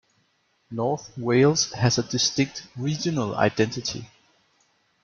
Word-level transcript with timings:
North 0.71 1.11
Wales 1.15 1.73
has 1.73 1.99
a 1.99 2.01
distinct 2.01 2.65
regional 2.75 3.35
identity. 3.35 4.07